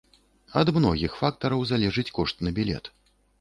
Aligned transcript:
Ад 0.61 0.71
многіх 0.77 1.11
фактараў 1.19 1.61
залежыць 1.73 2.05
кошт 2.21 2.35
на 2.49 2.55
білет. 2.57 2.93